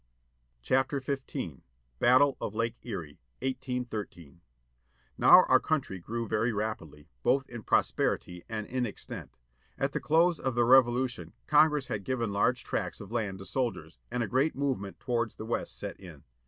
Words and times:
^*m:; 0.01 0.07
DECATUR 0.63 0.99
BURNING 1.01 1.17
THE 1.29 1.31
rHILADELPHIA' 1.43 1.61
BATTLE 1.99 2.37
OF 2.41 2.55
LAKE 2.55 2.79
ERIE. 2.81 3.19
1813 3.43 4.41
^mn 5.19 5.23
OW 5.27 5.45
our 5.47 5.59
country 5.59 5.99
grew 5.99 6.27
very 6.27 6.51
rapidly, 6.51 7.07
both 7.21 7.47
in 7.47 7.61
prosperity 7.61 8.43
and 8.49 8.65
in 8.65 8.87
extent. 8.87 9.37
At 9.77 9.91
the 9.91 9.99
close 9.99 10.39
of 10.39 10.55
the 10.55 10.65
Revolution 10.65 11.33
Congress 11.45 11.85
had 11.85 12.03
given 12.03 12.33
large 12.33 12.63
tracts 12.63 12.99
of 12.99 13.11
land 13.11 13.37
to 13.37 13.45
soldiers, 13.45 13.99
and 14.09 14.23
a 14.23 14.27
great 14.27 14.55
movement 14.55 14.99
towards 14.99 15.35
the 15.35 15.45
West 15.45 15.77
set 15.77 15.99
in. 15.99 16.23